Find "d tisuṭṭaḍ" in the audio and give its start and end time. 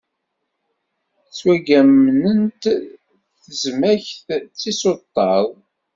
4.29-5.47